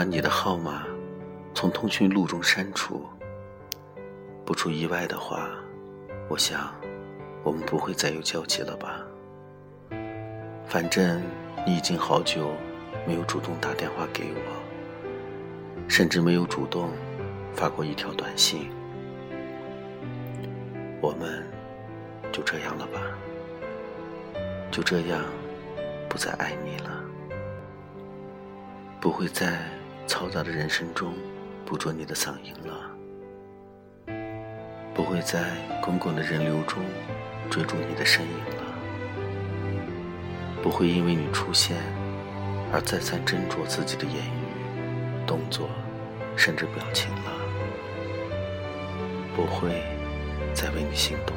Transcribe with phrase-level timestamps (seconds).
[0.00, 0.86] 把你的号码
[1.52, 3.06] 从通讯录中删除。
[4.46, 5.50] 不出意外的话，
[6.26, 6.74] 我想
[7.42, 9.02] 我们不会再有交集了吧。
[10.66, 11.22] 反正
[11.66, 12.52] 你已经好久
[13.06, 16.88] 没有主动打电话给我，甚至没有主动
[17.52, 18.70] 发过一条短信。
[21.02, 21.44] 我们
[22.32, 23.02] 就这样了吧，
[24.70, 25.22] 就这样
[26.08, 27.04] 不再爱你了，
[28.98, 29.60] 不会再
[30.06, 31.14] 嘈杂的人声中
[31.64, 32.90] 捕捉你的嗓音了，
[34.94, 36.82] 不会在滚滚的人流中
[37.48, 38.62] 追逐你的身影了。
[40.62, 41.76] 不会因为你出现
[42.72, 45.70] 而再三斟酌自己的言语、动作，
[46.36, 47.32] 甚至表情了。
[49.34, 49.82] 不会
[50.52, 51.34] 再为你心动。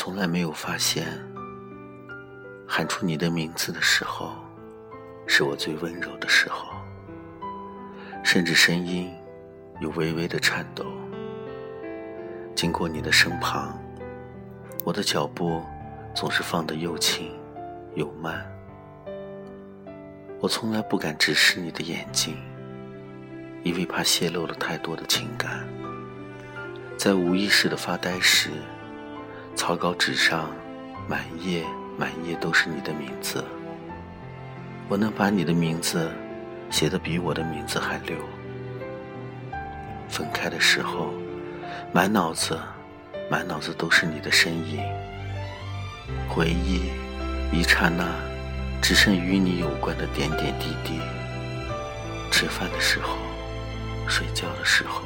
[0.00, 1.08] 从来没有发现，
[2.68, 4.32] 喊出你的名字的时候，
[5.26, 6.68] 是我最温柔的时候，
[8.22, 9.12] 甚至声音
[9.80, 10.86] 有微微的颤抖。
[12.54, 13.76] 经过你的身旁，
[14.84, 15.64] 我的脚步
[16.14, 17.36] 总是放得又轻
[17.96, 18.48] 又慢。
[20.38, 22.36] 我从来不敢直视你的眼睛，
[23.64, 25.66] 因为怕泄露了太多的情感。
[26.96, 28.50] 在无意识的发呆时。
[29.58, 30.48] 草稿纸上，
[31.08, 31.66] 满页
[31.98, 33.44] 满页都是你的名字。
[34.88, 36.12] 我能把你的名字
[36.70, 38.16] 写得比我的名字还溜。
[40.08, 41.12] 分开的时候，
[41.92, 42.56] 满脑子
[43.28, 44.80] 满脑子都是你的身影。
[46.28, 46.92] 回忆
[47.52, 48.04] 一刹那，
[48.80, 51.00] 只剩与你有关的点点滴滴。
[52.30, 53.16] 吃饭的时候，
[54.06, 55.02] 睡觉的时候，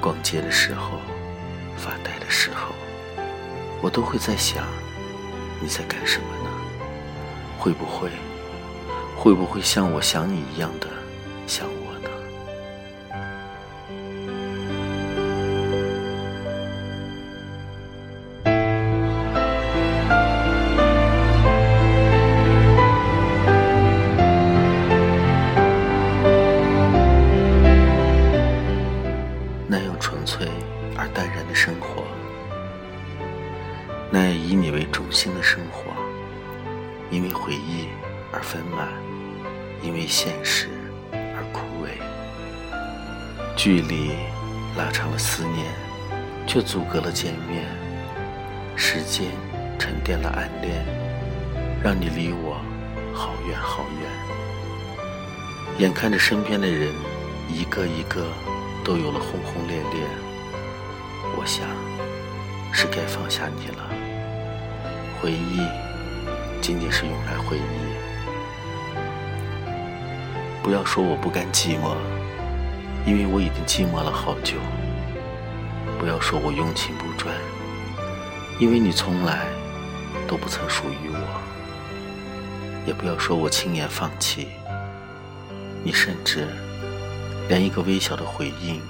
[0.00, 1.00] 逛街的时候，
[1.76, 2.72] 发呆的时候。
[3.82, 4.64] 我都会在想，
[5.60, 6.50] 你在干什么呢？
[7.58, 8.08] 会不会，
[9.16, 10.86] 会不会像我想你一样的
[11.48, 11.81] 想我？
[34.14, 35.90] 那以你为中心的生活，
[37.10, 37.88] 因为回忆
[38.30, 38.88] 而丰满，
[39.82, 40.68] 因为现实
[41.10, 41.88] 而枯萎。
[43.56, 44.10] 距离
[44.76, 45.64] 拉长了思念，
[46.46, 47.64] 却阻隔了见面。
[48.76, 49.30] 时间
[49.78, 50.84] 沉淀了暗恋，
[51.82, 52.60] 让你离我
[53.14, 54.10] 好远好远。
[55.78, 56.92] 眼看着身边的人
[57.48, 58.26] 一个一个
[58.84, 60.06] 都有了轰轰烈烈，
[61.34, 61.66] 我想
[62.74, 64.01] 是该放下你了。
[65.22, 65.60] 回忆
[66.60, 67.60] 仅仅是用来回忆，
[70.64, 71.94] 不要说我不甘寂寞，
[73.06, 74.56] 因为我已经寂寞了好久。
[76.00, 77.32] 不要说我用情不专，
[78.58, 79.46] 因为你从来
[80.26, 81.40] 都不曾属于我。
[82.84, 84.48] 也不要说我轻言放弃，
[85.84, 86.48] 你甚至
[87.48, 88.82] 连一个微小的回应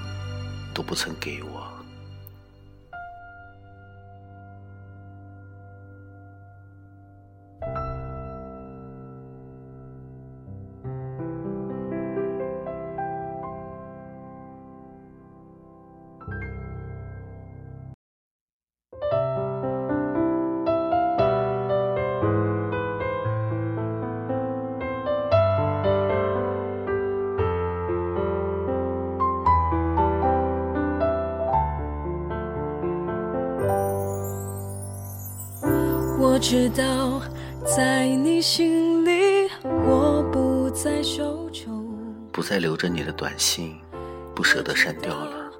[0.73, 1.62] 都不曾给我。
[36.33, 37.21] 我知道，
[37.63, 41.69] 在你心里，我不再羞羞，
[42.31, 43.79] 不再留着你的短信，
[44.33, 45.51] 不舍得删掉了，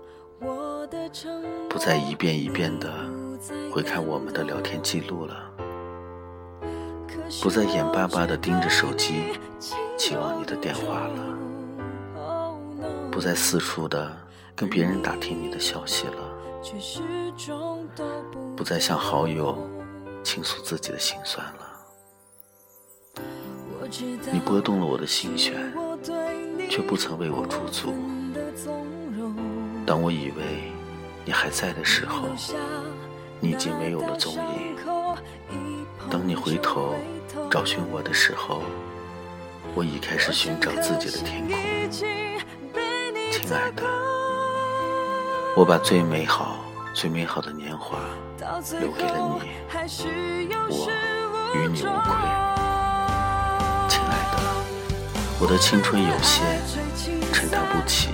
[1.70, 2.92] 不再一遍一遍的
[3.72, 5.36] 回看我们的聊天记录了，
[7.44, 9.26] 不再眼巴巴的盯着手机，
[9.96, 11.38] 期望你的电话了，
[13.12, 14.12] 不再四处的
[14.56, 16.16] 跟别人打听你的消息了，
[18.56, 19.56] 不再向好友。
[20.34, 21.70] 倾诉自己的心酸了。
[24.32, 25.72] 你拨动了我的心弦，
[26.68, 27.94] 却不曾为我驻足。
[29.86, 30.72] 当我以为
[31.24, 32.30] 你还在的时候，
[33.40, 34.76] 你已经没有了踪影。
[36.10, 36.96] 当你回头
[37.52, 38.64] 找寻我的时候，
[39.76, 41.56] 我已开始寻找自己的天空。
[41.92, 43.84] 亲爱的，
[45.56, 47.98] 我把最美好、最美好的年华
[48.80, 49.50] 留给了你，
[50.70, 50.88] 我
[51.56, 52.14] 与你无愧。
[53.90, 54.38] 亲爱的
[55.40, 56.44] 我的青春有限，
[57.34, 58.10] 承担不起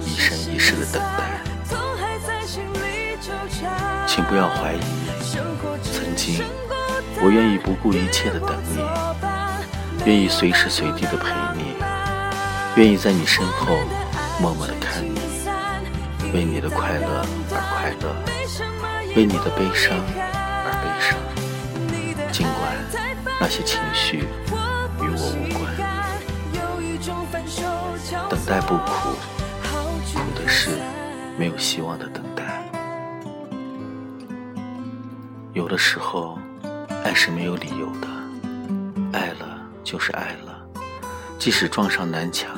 [0.00, 1.42] 一生一世的等待。
[4.06, 4.80] 请不要怀疑，
[5.92, 6.42] 曾经
[7.22, 8.78] 我愿意不顾一切的等你，
[10.06, 11.76] 愿意随时随地的陪你，
[12.76, 13.76] 愿意在你身后
[14.40, 15.20] 默默的看你，
[16.32, 18.14] 为你的快乐而快乐，
[19.16, 19.98] 为你的悲伤
[20.64, 21.18] 而悲伤。
[22.30, 22.60] 尽管
[23.40, 24.22] 那些情绪与
[25.00, 25.74] 我无关。
[28.30, 29.16] 等待不苦，
[29.64, 30.70] 苦的是
[31.36, 32.62] 没有希望的等待。
[35.52, 36.38] 有的时候，
[37.04, 38.06] 爱是没有理由的，
[39.12, 40.64] 爱了就是爱了，
[41.36, 42.56] 即使撞上南墙，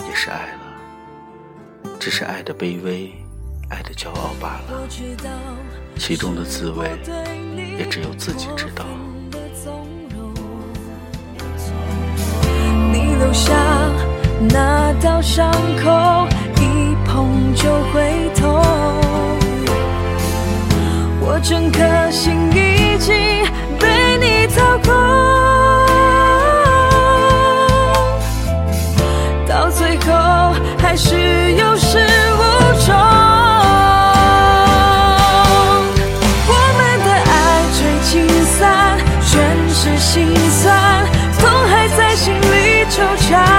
[0.00, 0.58] 也是爱了。
[2.00, 3.14] 只是爱的卑微，
[3.70, 4.88] 爱的骄傲罢了，
[5.98, 6.90] 其中的滋味，
[7.78, 8.84] 也只有自己知道。
[12.92, 13.54] 你留下。
[14.50, 15.50] 那道伤
[15.82, 16.28] 口
[16.60, 17.62] 一碰就
[17.92, 18.62] 会痛，
[21.20, 23.14] 我整颗心已经
[40.64, 41.04] 算，
[41.38, 43.53] 痛还在心里纠缠。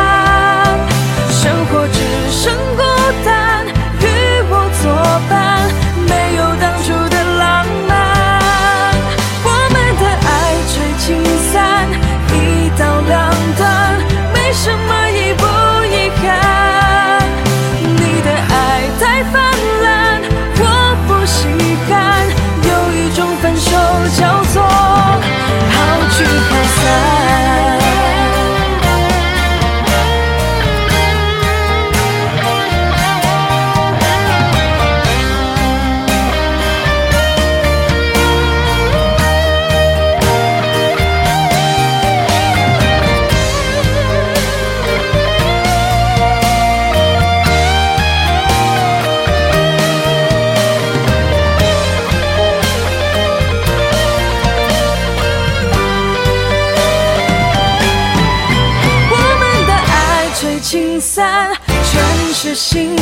[62.45, 62.95] 是心